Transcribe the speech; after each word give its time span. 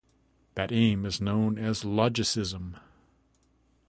That 0.55 0.71
aim 0.71 1.05
is 1.05 1.21
known 1.21 1.59
as 1.59 1.83
logicism. 1.85 2.77